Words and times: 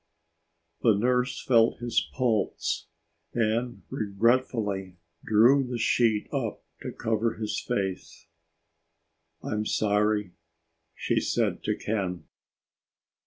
The 0.81 0.95
nurse 0.97 1.45
felt 1.45 1.77
his 1.77 2.01
pulse 2.15 2.87
and 3.35 3.83
regretfully 3.91 4.97
drew 5.23 5.63
the 5.63 5.77
sheet 5.77 6.27
up 6.33 6.63
to 6.81 6.91
cover 6.91 7.35
his 7.35 7.59
face. 7.61 8.25
"I'm 9.43 9.67
sorry," 9.67 10.31
she 10.95 11.19
said 11.19 11.61
to 11.65 11.75
Ken. 11.77 12.23